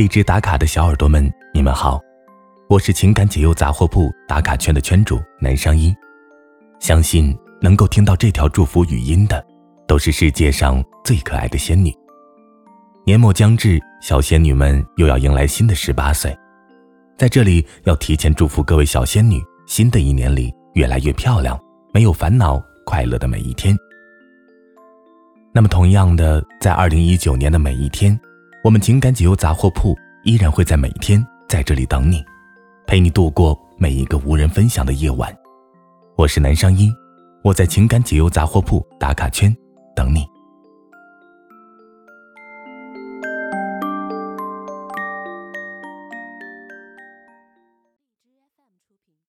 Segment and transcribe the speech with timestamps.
[0.00, 2.00] 一直打卡的小耳朵们，你们好，
[2.70, 5.94] 我是情感解忧杂货铺打卡圈的圈主南商一。
[6.78, 9.44] 相信能够听到这条祝福语音的，
[9.86, 11.94] 都是世界上最可爱的仙女。
[13.04, 16.34] 年末将至，小仙女们又要迎来新的十八岁，
[17.18, 21.60] 在这里要提前祝福各位小仙女，新的一年里越来越漂亮，
[21.92, 23.76] 没有烦恼，快乐的每一天。
[25.52, 28.18] 那么，同样的，在二零一九年的每一天，
[28.62, 32.22] 我们情感解忧杂货铺依然会在每天在这里等你，
[32.86, 35.34] 陪你度过每一个无人分享的夜晚。
[36.14, 36.92] 我是南商一，
[37.42, 39.54] 我在情感解忧杂货铺打卡圈
[39.96, 40.26] 等你。